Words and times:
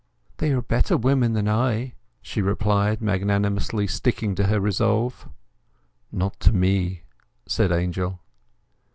"They 0.37 0.51
are 0.51 0.63
better 0.63 0.97
women 0.97 1.33
than 1.33 1.47
I," 1.47 1.93
she 2.23 2.41
replied, 2.41 3.03
magnanimously 3.03 3.85
sticking 3.85 4.33
to 4.33 4.47
her 4.47 4.59
resolve. 4.59 5.29
"Not 6.11 6.39
to 6.39 6.51
me," 6.51 7.03
said 7.45 7.71
Angel. 7.71 8.19